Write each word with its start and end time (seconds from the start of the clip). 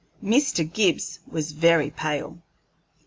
Mr. 0.23 0.65
Gibbs 0.67 1.19
was 1.29 1.51
very 1.51 1.91
pale. 1.91 2.39